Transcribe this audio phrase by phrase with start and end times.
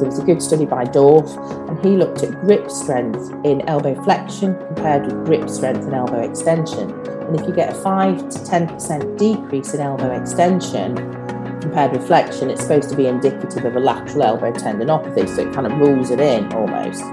[0.00, 1.36] there was a good study by Dorf,
[1.68, 6.20] and he looked at grip strength in elbow flexion compared with grip strength in elbow
[6.20, 6.90] extension.
[6.90, 10.96] And if you get a 5 to 10% decrease in elbow extension
[11.60, 15.28] compared with flexion, it's supposed to be indicative of a lateral elbow tendinopathy.
[15.28, 17.04] So it kind of rules it in almost.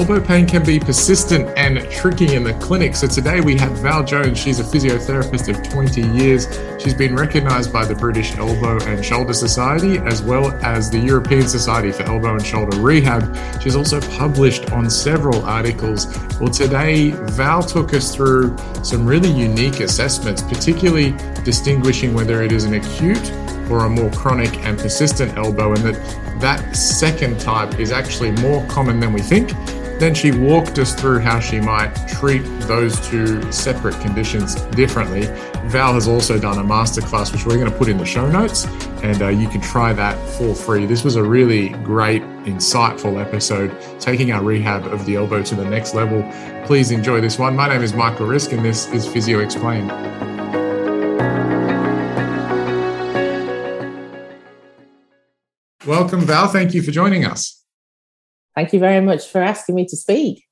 [0.00, 2.96] Elbow pain can be persistent and tricky in the clinic.
[2.96, 4.38] So today we have Val Jones.
[4.38, 6.48] She's a physiotherapist of 20 years.
[6.82, 11.46] She's been recognized by the British Elbow and Shoulder Society as well as the European
[11.46, 13.36] Society for Elbow and Shoulder Rehab.
[13.60, 16.06] She's also published on several articles.
[16.40, 21.10] Well, today Val took us through some really unique assessments, particularly
[21.44, 23.30] distinguishing whether it is an acute
[23.70, 28.66] or a more chronic and persistent elbow, and that that second type is actually more
[28.66, 29.50] common than we think
[30.00, 35.26] then she walked us through how she might treat those two separate conditions differently.
[35.68, 38.64] Val has also done a masterclass, which we're going to put in the show notes,
[39.02, 40.86] and uh, you can try that for free.
[40.86, 45.64] This was a really great, insightful episode, taking our rehab of the elbow to the
[45.64, 46.22] next level.
[46.64, 47.54] Please enjoy this one.
[47.54, 49.90] My name is Michael Risk, and this is Physio Explained.
[55.86, 56.48] Welcome, Val.
[56.48, 57.59] Thank you for joining us.
[58.54, 60.44] Thank you very much for asking me to speak.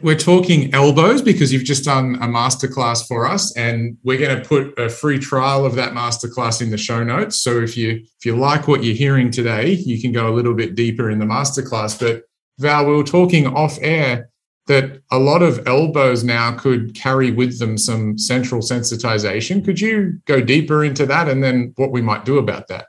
[0.00, 4.48] We're talking elbows because you've just done a masterclass for us, and we're going to
[4.48, 7.40] put a free trial of that masterclass in the show notes.
[7.40, 10.54] So if you if you like what you're hearing today, you can go a little
[10.54, 11.98] bit deeper in the masterclass.
[11.98, 12.22] But
[12.58, 14.30] Val, we were talking off air
[14.68, 19.64] that a lot of elbows now could carry with them some central sensitization.
[19.64, 22.86] Could you go deeper into that, and then what we might do about that?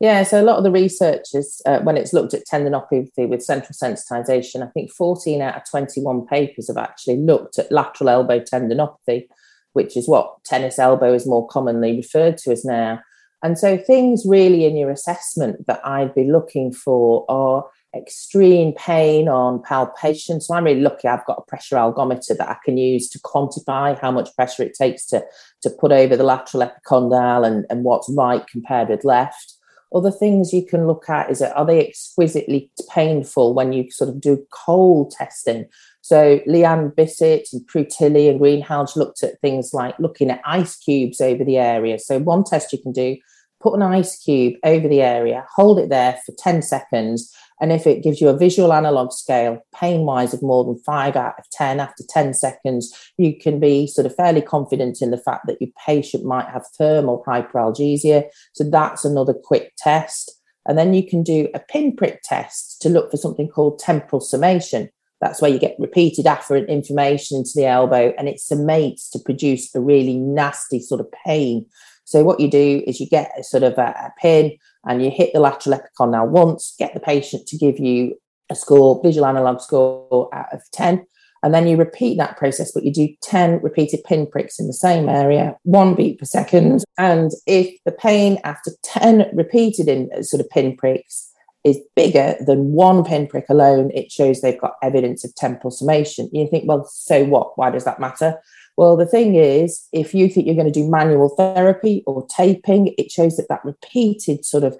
[0.00, 3.42] Yeah, so a lot of the research is uh, when it's looked at tendinopathy with
[3.42, 8.38] central sensitization, I think 14 out of 21 papers have actually looked at lateral elbow
[8.38, 9.26] tendinopathy,
[9.72, 13.00] which is what tennis elbow is more commonly referred to as now.
[13.42, 17.64] And so things really in your assessment that I'd be looking for are
[17.96, 20.40] extreme pain on palpation.
[20.40, 23.98] So I'm really lucky I've got a pressure algometer that I can use to quantify
[23.98, 25.24] how much pressure it takes to,
[25.62, 29.57] to put over the lateral epicondyle and, and what's right compared with left
[29.94, 34.20] other things you can look at is are they exquisitely painful when you sort of
[34.20, 35.66] do cold testing?
[36.02, 40.76] So Leanne Bisset and Prue Tilley and Greenhalgh looked at things like looking at ice
[40.76, 41.98] cubes over the area.
[41.98, 43.16] So one test you can do,
[43.60, 47.86] put an ice cube over the area, hold it there for 10 seconds, and if
[47.86, 51.50] it gives you a visual analog scale, pain wise, of more than five out of
[51.50, 55.60] 10 after 10 seconds, you can be sort of fairly confident in the fact that
[55.60, 58.24] your patient might have thermal hyperalgesia.
[58.52, 60.32] So that's another quick test.
[60.66, 64.90] And then you can do a pinprick test to look for something called temporal summation.
[65.20, 69.74] That's where you get repeated afferent information into the elbow and it summates to produce
[69.74, 71.66] a really nasty sort of pain.
[72.08, 75.10] So what you do is you get a sort of a, a pin and you
[75.10, 78.14] hit the lateral epicondyle once, get the patient to give you
[78.48, 81.06] a score, visual analog score out of 10.
[81.42, 85.06] And then you repeat that process, but you do 10 repeated pinpricks in the same
[85.06, 86.82] area, one beat per second.
[86.96, 91.30] And if the pain after 10 repeated in uh, sort of pinpricks
[91.62, 96.30] is bigger than one pinprick alone, it shows they've got evidence of temporal summation.
[96.32, 97.58] You think, well, so what?
[97.58, 98.40] Why does that matter?
[98.78, 102.94] Well, the thing is, if you think you're going to do manual therapy or taping,
[102.96, 104.74] it shows that that repeated sort of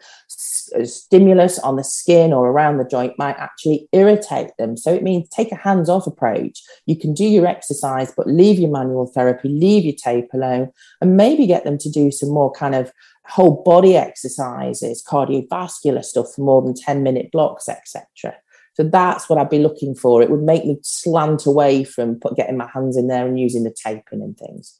[0.78, 4.76] uh, stimulus on the skin or around the joint might actually irritate them.
[4.76, 6.62] So it means take a hands off approach.
[6.86, 10.70] You can do your exercise, but leave your manual therapy, leave your tape alone,
[11.00, 12.92] and maybe get them to do some more kind of
[13.26, 18.36] whole body exercises, cardiovascular stuff for more than 10 minute blocks, etc.
[18.78, 20.22] So that's what I'd be looking for.
[20.22, 23.64] It would make me slant away from put, getting my hands in there and using
[23.64, 24.78] the taping and things.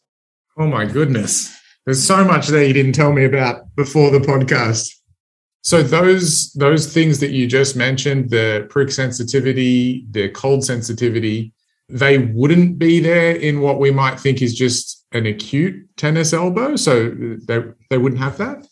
[0.57, 1.53] Oh my goodness.
[1.85, 4.89] There's so much there you didn't tell me about before the podcast.
[5.63, 11.53] So those those things that you just mentioned, the prick sensitivity, the cold sensitivity,
[11.89, 16.77] they wouldn't be there in what we might think is just an acute tennis elbow.
[16.77, 18.65] So they they wouldn't have that.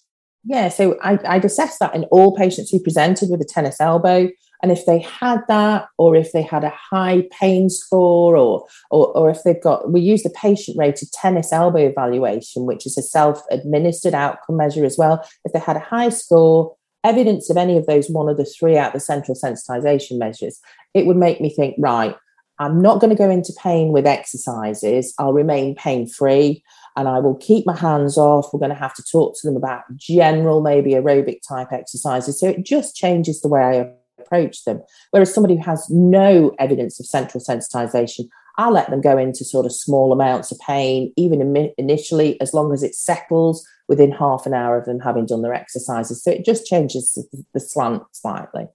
[0.44, 4.28] Yeah, so I, I'd assess that in all patients who presented with a tennis elbow.
[4.62, 9.08] And if they had that, or if they had a high pain score, or, or,
[9.16, 13.02] or if they've got, we use the patient rated tennis elbow evaluation, which is a
[13.02, 15.26] self administered outcome measure as well.
[15.44, 16.74] If they had a high score,
[17.04, 20.60] evidence of any of those one of the three out the central sensitization measures,
[20.94, 22.16] it would make me think, right,
[22.58, 25.12] I'm not going to go into pain with exercises.
[25.18, 26.64] I'll remain pain free
[26.96, 28.52] and I will keep my hands off.
[28.52, 32.40] We're going to have to talk to them about general, maybe aerobic type exercises.
[32.40, 33.90] So it just changes the way I
[34.26, 34.82] approach them.
[35.10, 38.28] Whereas somebody who has no evidence of central sensitization,
[38.58, 42.72] I'll let them go into sort of small amounts of pain, even initially, as long
[42.72, 46.22] as it settles within half an hour of them having done their exercises.
[46.22, 47.18] So it just changes
[47.52, 48.66] the slant slightly.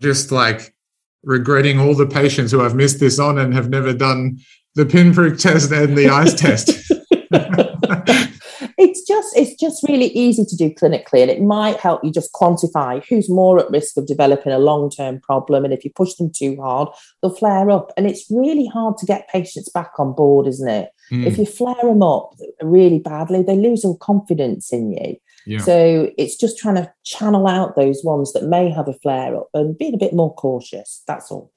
[0.00, 0.74] Just like
[1.22, 4.38] regretting all the patients who I've missed this on and have never done
[4.74, 6.70] the pinprick test and the ice test.
[8.80, 12.32] it's just it's just really easy to do clinically and it might help you just
[12.32, 16.32] quantify who's more at risk of developing a long-term problem and if you push them
[16.34, 16.88] too hard
[17.20, 20.90] they'll flare up and it's really hard to get patients back on board isn't it
[21.12, 21.26] mm.
[21.26, 25.60] if you flare them up really badly they lose all confidence in you yeah.
[25.60, 29.48] so it's just trying to channel out those ones that may have a flare up
[29.52, 31.52] and being a bit more cautious that's all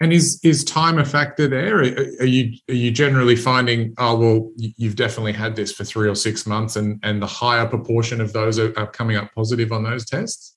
[0.00, 1.78] and is is time a factor there?
[1.78, 6.14] Are you are you generally finding oh well you've definitely had this for three or
[6.14, 9.82] six months and and the higher proportion of those are, are coming up positive on
[9.82, 10.56] those tests?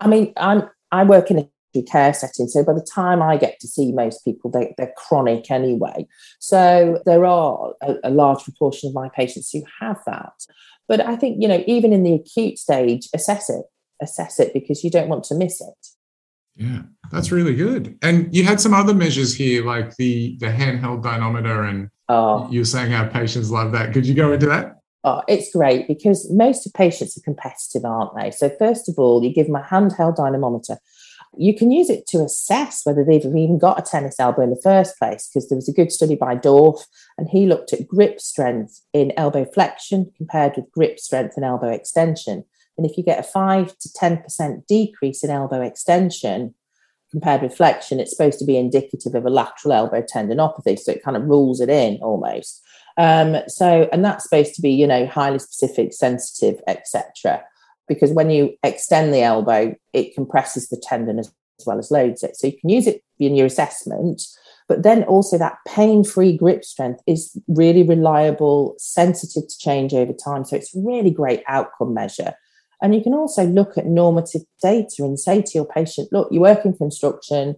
[0.00, 3.60] I mean, I'm I work in a care setting, so by the time I get
[3.60, 6.04] to see most people, they, they're chronic anyway.
[6.40, 10.32] So there are a, a large proportion of my patients who have that.
[10.88, 13.66] But I think you know even in the acute stage, assess it,
[14.02, 15.86] assess it because you don't want to miss it.
[16.60, 17.96] Yeah, that's really good.
[18.02, 22.50] And you had some other measures here, like the the handheld dynamometer, and oh.
[22.50, 23.94] you were saying how patients love that.
[23.94, 24.76] Could you go into that?
[25.02, 28.30] Oh, it's great because most of patients are competitive, aren't they?
[28.30, 30.76] So first of all, you give them a handheld dynamometer.
[31.38, 34.60] You can use it to assess whether they've even got a tennis elbow in the
[34.62, 36.84] first place, because there was a good study by Dorf,
[37.16, 41.70] and he looked at grip strength in elbow flexion compared with grip strength and elbow
[41.70, 42.44] extension.
[42.80, 46.54] And if you get a 5 to 10% decrease in elbow extension
[47.10, 50.78] compared with flexion, it's supposed to be indicative of a lateral elbow tendinopathy.
[50.78, 52.62] So it kind of rules it in almost.
[52.96, 57.44] Um, so, and that's supposed to be, you know, highly specific, sensitive, etc.
[57.86, 62.22] Because when you extend the elbow, it compresses the tendon as, as well as loads
[62.22, 62.34] it.
[62.34, 64.22] So you can use it in your assessment,
[64.68, 70.46] but then also that pain-free grip strength is really reliable, sensitive to change over time.
[70.46, 72.32] So it's really great outcome measure.
[72.82, 76.40] And you can also look at normative data and say to your patient, look, you
[76.40, 77.56] work in construction,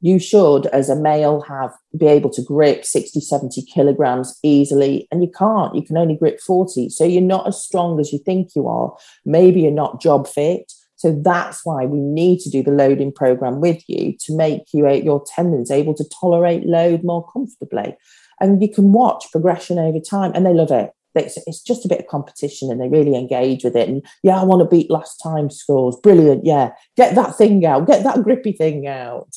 [0.00, 5.22] you should, as a male, have be able to grip 60, 70 kilograms easily, and
[5.22, 5.74] you can't.
[5.74, 6.90] You can only grip 40.
[6.90, 8.94] So you're not as strong as you think you are.
[9.24, 10.72] Maybe you're not job fit.
[10.96, 14.88] So that's why we need to do the loading program with you to make you
[14.88, 17.96] your tendons able to tolerate load more comfortably.
[18.40, 21.88] And you can watch progression over time, and they love it it's, it's just a
[21.88, 23.88] bit of competition and they really engage with it.
[23.88, 25.96] And yeah, I want to beat last time scores.
[25.96, 26.44] Brilliant.
[26.44, 26.72] Yeah.
[26.96, 27.86] Get that thing out.
[27.86, 29.28] Get that grippy thing out.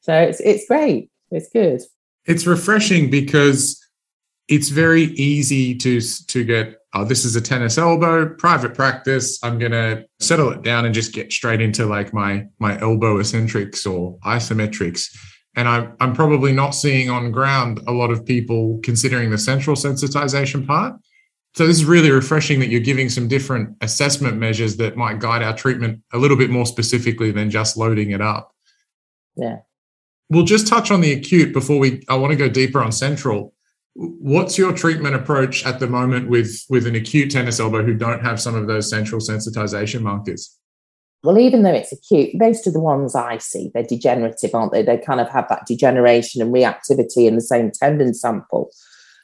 [0.00, 1.10] So it's, it's great.
[1.30, 1.80] It's good.
[2.24, 3.78] It's refreshing because
[4.48, 9.38] it's very easy to, to get, oh, this is a tennis elbow, private practice.
[9.42, 13.18] I'm going to settle it down and just get straight into like my, my elbow
[13.18, 15.16] eccentrics or isometrics
[15.54, 19.76] and I'm, I'm probably not seeing on ground a lot of people considering the central
[19.76, 20.96] sensitization part.
[21.54, 25.42] So this is really refreshing that you're giving some different assessment measures that might guide
[25.42, 28.54] our treatment a little bit more specifically than just loading it up.
[29.36, 29.58] Yeah.
[30.30, 33.52] We'll just touch on the acute before we I want to go deeper on central.
[33.94, 38.24] What's your treatment approach at the moment with with an acute tennis elbow who don't
[38.24, 40.58] have some of those central sensitization markers?
[41.24, 44.82] Well, even though it's acute, most of the ones I see, they're degenerative, aren't they?
[44.82, 48.70] They kind of have that degeneration and reactivity in the same tendon sample.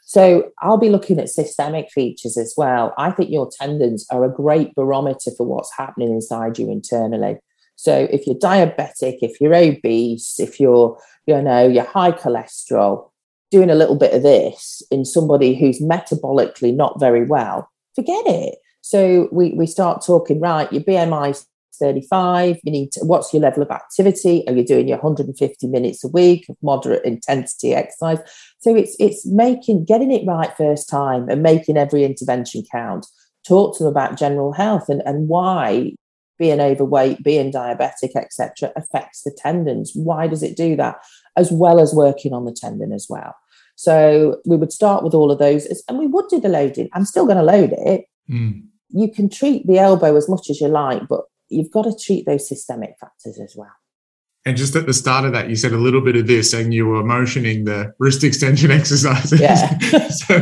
[0.04, 2.94] So I'll be looking at systemic features as well.
[2.96, 7.38] I think your tendons are a great barometer for what's happening inside you internally.
[7.76, 13.10] So if you're diabetic, if you're obese, if you're, you know, you're high cholesterol,
[13.50, 18.56] doing a little bit of this in somebody who's metabolically not very well, forget it.
[18.81, 21.44] So we, we start talking, right, your BMI
[21.79, 24.44] 35 you need to what's your level of activity?
[24.46, 28.19] Are you doing your 150 minutes a week of moderate intensity exercise?
[28.58, 33.06] So it's it's making getting it right first time and making every intervention count.
[33.46, 35.93] Talk to them about general health and, and why
[36.39, 39.93] being overweight being diabetic etc affects the tendons.
[39.94, 40.96] Why does it do that?
[41.37, 43.34] As well as working on the tendon as well.
[43.77, 46.89] So we would start with all of those and we would do the loading.
[46.93, 48.06] I'm still going to load it.
[48.29, 51.96] Mm you can treat the elbow as much as you like, but you've got to
[51.96, 53.72] treat those systemic factors as well.
[54.44, 56.72] And just at the start of that, you said a little bit of this, and
[56.72, 59.40] you were motioning the wrist extension exercises.
[59.40, 59.78] Yeah.
[60.08, 60.36] so,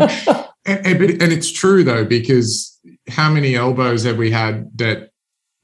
[0.64, 5.10] and, and, it's true though, because how many elbows have we had that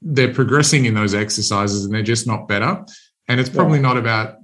[0.01, 2.85] they're progressing in those exercises and they're just not better?
[3.29, 3.83] And it's probably yeah.
[3.83, 4.37] not about.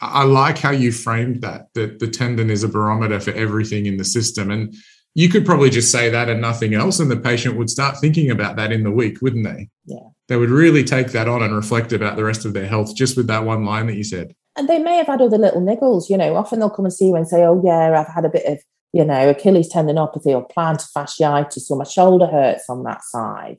[0.00, 3.96] I like how you framed that that the tendon is a barometer for everything in
[3.96, 4.74] the system, and
[5.14, 8.30] you could probably just say that and nothing else, and the patient would start thinking
[8.30, 9.68] about that in the week, wouldn't they?
[9.86, 10.08] Yeah.
[10.28, 13.16] They would really take that on and reflect about the rest of their health just
[13.16, 14.34] with that one line that you said.
[14.56, 16.34] And they may have had other little niggles, you know.
[16.34, 18.58] Often they'll come and see you and say, Oh, yeah, I've had a bit of,
[18.92, 23.58] you know, Achilles tendinopathy or plantar fasciitis, or my shoulder hurts on that side.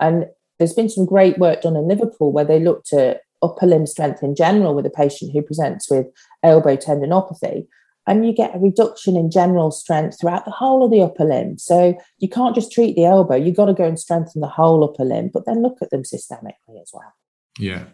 [0.00, 0.26] And
[0.58, 4.22] there's been some great work done in Liverpool where they looked at upper limb strength
[4.22, 6.06] in general with a patient who presents with
[6.42, 7.66] elbow tendinopathy
[8.08, 11.58] and you get a reduction in general strength throughout the whole of the upper limb.
[11.58, 14.82] So you can't just treat the elbow, you've got to go and strengthen the whole
[14.82, 17.12] upper limb, but then look at them systemically as well.
[17.58, 17.84] Yeah.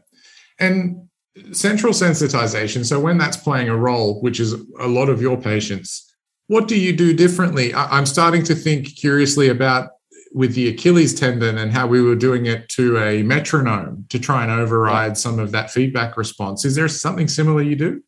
[0.60, 1.08] And
[1.50, 6.14] central sensitization, so when that's playing a role, which is a lot of your patients,
[6.46, 7.74] what do you do differently?
[7.74, 9.90] I'm starting to think curiously about
[10.32, 14.42] with the Achilles tendon and how we were doing it to a metronome to try
[14.42, 16.64] and override some of that feedback response.
[16.64, 18.02] Is there something similar you do?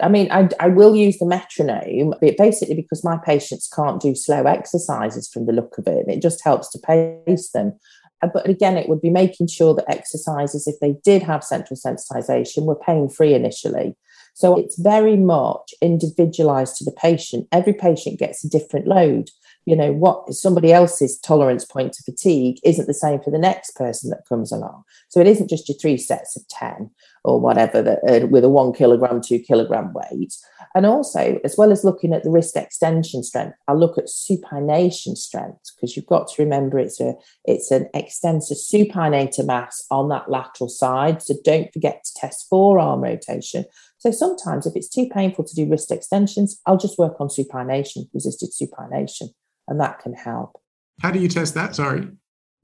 [0.00, 4.14] I mean, I, I will use the metronome, but basically because my patients can't do
[4.14, 6.06] slow exercises from the look of it.
[6.08, 7.78] It just helps to pace them.
[8.22, 11.78] Uh, but again, it would be making sure that exercises, if they did have central
[11.78, 13.94] sensitization, were pain free initially.
[14.34, 17.46] So it's very much individualized to the patient.
[17.52, 19.30] Every patient gets a different load
[19.66, 23.76] you know what somebody else's tolerance point to fatigue isn't the same for the next
[23.76, 24.84] person that comes along.
[25.08, 26.90] So it isn't just your three sets of 10
[27.24, 30.34] or whatever that, uh, with a one kilogram two kilogram weight.
[30.74, 35.16] And also as well as looking at the wrist extension strength i'll look at supination
[35.16, 40.30] strength because you've got to remember it's a it's an extensor supinator mass on that
[40.30, 41.22] lateral side.
[41.22, 43.64] So don't forget to test forearm rotation.
[43.98, 48.08] So sometimes if it's too painful to do wrist extensions i'll just work on supination
[48.12, 49.28] resisted supination
[49.68, 50.60] and that can help.
[51.00, 51.74] How do you test that?
[51.74, 52.08] Sorry.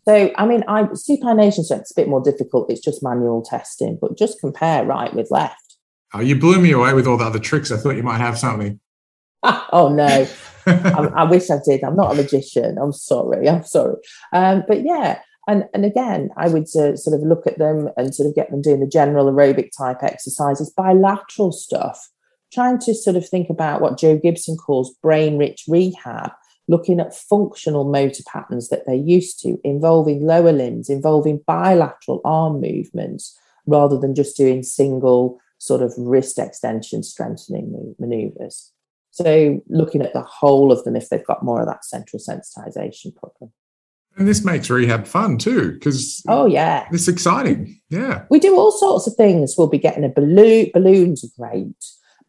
[0.07, 2.71] So, I mean, I supination strength is a bit more difficult.
[2.71, 5.77] It's just manual testing, but just compare right with left.
[6.15, 7.71] Oh, you blew me away with all the other tricks.
[7.71, 8.81] I thought you might have something.
[9.43, 10.27] oh no,
[10.67, 11.83] I, I, wish I did.
[11.83, 12.77] I'm not a magician.
[12.79, 13.49] I'm sorry.
[13.49, 13.97] I'm sorry.
[14.33, 18.15] Um, but yeah, and and again, I would uh, sort of look at them and
[18.15, 22.11] sort of get them doing the general aerobic type exercises, bilateral stuff,
[22.53, 26.33] trying to sort of think about what Jo Gibson calls brain rich rehab
[26.71, 32.61] looking at functional motor patterns that they're used to, involving lower limbs, involving bilateral arm
[32.61, 33.37] movements,
[33.67, 38.73] rather than just doing single sort of wrist extension strengthening maneuvers.
[39.11, 43.15] So, looking at the whole of them if they've got more of that central sensitization
[43.17, 43.51] problem.
[44.17, 47.81] And this makes rehab fun too, because oh yeah, it's exciting.
[47.91, 49.57] Yeah, we do all sorts of things.
[49.59, 50.71] We'll be getting a balloon.
[50.73, 51.75] Balloons are great.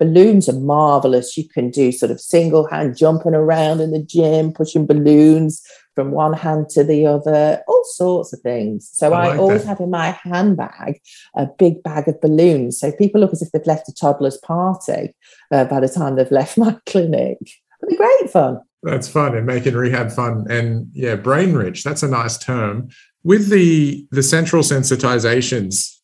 [0.02, 1.38] Balloons are marvelous.
[1.38, 5.62] You can do sort of single hand jumping around in the gym, pushing balloons
[5.94, 8.90] from one hand to the other, all sorts of things.
[8.92, 9.68] So I, like I always that.
[9.68, 11.00] have in my handbag
[11.36, 12.80] a big bag of balloons.
[12.80, 15.14] So people look as if they've left a toddler's party
[15.52, 17.38] uh, by the time they've left my clinic.
[17.40, 18.60] It'd be great fun.
[18.82, 20.48] That's fun and making rehab fun.
[20.50, 21.84] And yeah, brain rich.
[21.84, 22.90] That's a nice term.
[23.24, 26.01] With the the central sensitizations,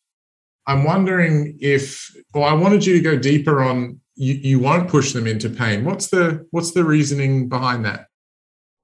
[0.68, 5.12] I'm wondering if, well, I wanted you to go deeper on you, you won't push
[5.12, 5.84] them into pain.
[5.84, 8.06] What's the what's the reasoning behind that?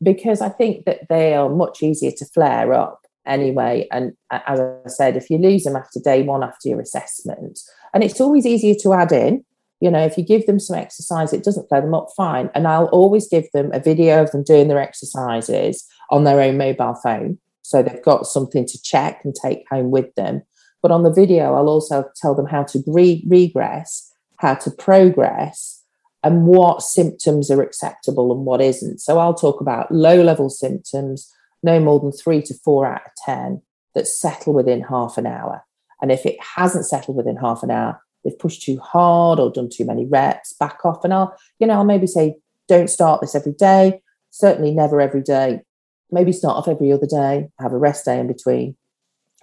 [0.03, 3.87] Because I think that they are much easier to flare up anyway.
[3.93, 7.61] And as I said, if you lose them after day one after your assessment,
[7.93, 9.45] and it's always easier to add in.
[9.81, 12.49] You know, if you give them some exercise, it doesn't flare them up fine.
[12.55, 16.57] And I'll always give them a video of them doing their exercises on their own
[16.57, 17.39] mobile phone.
[17.61, 20.43] So they've got something to check and take home with them.
[20.85, 25.83] But on the video, I'll also tell them how to re- regress, how to progress,
[26.23, 29.01] and what symptoms are acceptable and what isn't.
[29.01, 33.13] So I'll talk about low level symptoms, no more than three to four out of
[33.25, 33.63] 10
[33.95, 35.65] that settle within half an hour.
[36.03, 39.71] And if it hasn't settled within half an hour, they've pushed too hard or done
[39.73, 41.03] too many reps, back off.
[41.03, 42.37] And I'll, you know, I'll maybe say,
[42.69, 45.63] don't start this every day, certainly never every day.
[46.11, 48.77] Maybe start off every other day, have a rest day in between,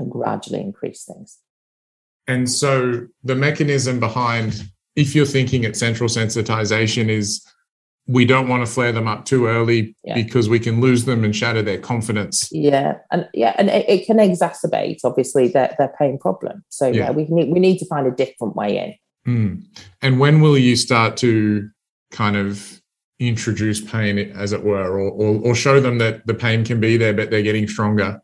[0.01, 1.38] and gradually increase things.
[2.27, 4.63] And so the mechanism behind,
[4.96, 7.46] if you're thinking at central sensitization, is
[8.08, 10.15] we don't want to flare them up too early yeah.
[10.15, 12.50] because we can lose them and shatter their confidence.
[12.51, 16.63] Yeah, and yeah, and it, it can exacerbate obviously their, their pain problem.
[16.70, 17.05] So yeah.
[17.05, 18.96] yeah, we need we need to find a different way in.
[19.34, 19.63] Mm.
[20.01, 21.70] And when will you start to
[22.12, 22.81] kind of
[23.20, 26.98] introduce pain, as it were, or, or, or show them that the pain can be
[26.98, 28.22] there, but they're getting stronger?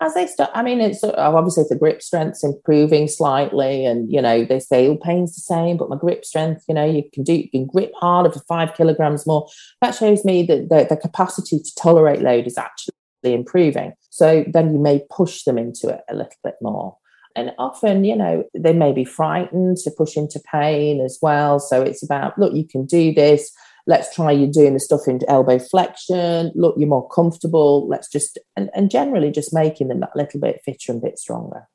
[0.00, 4.22] As they start, I mean, it's uh, obviously the grip strength's improving slightly, and you
[4.22, 7.02] know they say, all "Oh, pain's the same," but my grip strength, you know, you
[7.12, 9.48] can do, you can grip harder for five kilograms more.
[9.80, 13.92] That shows me that the, the capacity to tolerate load is actually improving.
[14.10, 16.96] So then you may push them into it a little bit more.
[17.36, 21.60] And often, you know, they may be frightened to push into pain as well.
[21.60, 23.52] So it's about, look, you can do this
[23.88, 28.38] let's try you doing the stuff into elbow flexion look you're more comfortable let's just
[28.56, 31.66] and, and generally just making them that little bit fitter and a bit stronger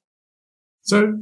[0.83, 1.17] so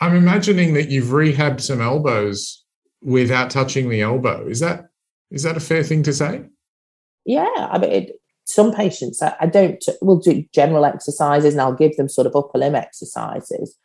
[0.00, 2.64] I'm imagining that you've rehabbed some elbows
[3.02, 4.46] without touching the elbow.
[4.46, 4.88] Is that
[5.30, 6.44] is that a fair thing to say?
[7.24, 8.12] Yeah, I mean, it,
[8.44, 12.34] some patients I, I don't will do general exercises, and I'll give them sort of
[12.34, 13.76] upper limb exercises.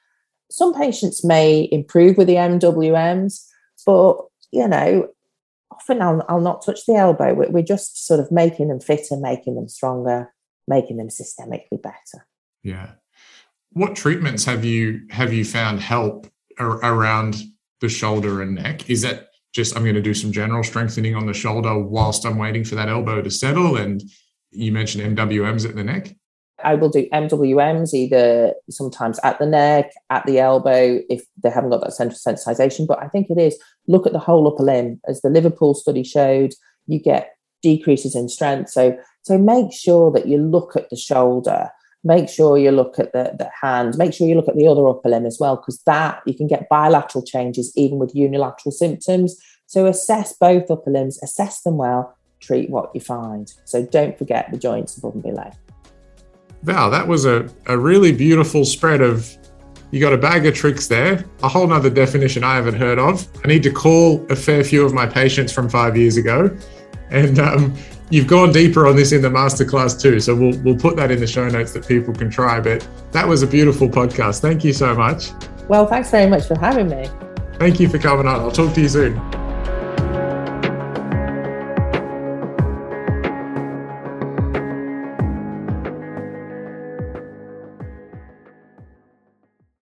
[0.50, 3.46] Some patients may improve with the MWMs,
[3.86, 4.18] but
[4.52, 5.10] you know,
[5.72, 7.34] often I'll, I'll not touch the elbow.
[7.34, 10.34] We're, just sort of making them fitter, making them stronger,
[10.68, 12.28] making them systemically better.
[12.64, 12.92] Yeah.
[13.72, 17.36] What treatments have you have you found help ar- around
[17.82, 18.90] the shoulder and neck?
[18.90, 22.38] Is that just I'm going to do some general strengthening on the shoulder whilst I'm
[22.38, 23.76] waiting for that elbow to settle?
[23.76, 24.02] And
[24.52, 26.16] you mentioned MWMs at the neck.
[26.64, 31.72] I will do MWMs either sometimes at the neck, at the elbow, if they haven't
[31.72, 32.88] got that central sensitization.
[32.88, 33.58] But I think it is
[33.88, 35.02] look at the whole upper limb.
[35.08, 36.54] As the Liverpool study showed,
[36.88, 38.70] you get decreases in strength.
[38.70, 41.70] So, so make sure that you look at the shoulder,
[42.04, 44.88] make sure you look at the, the hand, make sure you look at the other
[44.88, 49.38] upper limb as well, because that you can get bilateral changes even with unilateral symptoms.
[49.66, 53.52] So assess both upper limbs, assess them well, treat what you find.
[53.66, 55.52] So don't forget the joints above and below.
[56.66, 59.38] Val, that was a, a really beautiful spread of
[59.92, 63.28] you got a bag of tricks there, a whole nother definition I haven't heard of.
[63.44, 66.58] I need to call a fair few of my patients from five years ago.
[67.12, 67.76] And um,
[68.10, 70.20] you've gone deeper on this in the masterclass too.
[70.20, 72.60] So we'll, we'll put that in the show notes that people can try.
[72.60, 74.42] But that was a beautiful podcast.
[74.42, 75.30] Thank you so much.
[75.68, 77.08] Well, thanks very much for having me.
[77.60, 78.40] Thank you for coming on.
[78.40, 79.45] I'll talk to you soon.